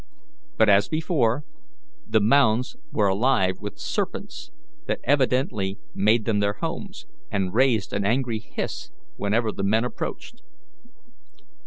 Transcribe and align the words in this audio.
But 0.57 0.67
as 0.67 0.89
before, 0.89 1.45
the 2.07 2.19
mounds 2.19 2.75
were 2.91 3.07
alive 3.07 3.59
with 3.61 3.77
serpents 3.77 4.49
that 4.87 4.99
evidently 5.03 5.77
made 5.93 6.25
them 6.25 6.39
their 6.39 6.53
homes, 6.59 7.05
and 7.31 7.53
raised 7.53 7.93
an 7.93 8.03
angry 8.03 8.39
hiss 8.39 8.89
whenever 9.15 9.51
the 9.51 9.61
men 9.61 9.83
approached. 9.85 10.41